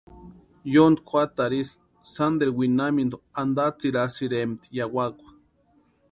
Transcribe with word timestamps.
Yontki 0.75 1.05
juatarhu 1.11 1.57
ísï 1.63 1.75
sánteru 2.13 2.51
winhamintu 2.59 3.15
antatsirasïrempti 3.41 4.67
yawakwa. 4.77 5.29